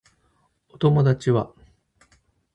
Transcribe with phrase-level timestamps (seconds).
[0.69, 1.53] お友達は